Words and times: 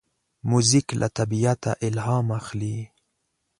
موزیک 0.49 0.87
له 0.99 1.07
طبیعته 1.17 1.71
الهام 1.87 2.27
اخلي. 2.39 2.77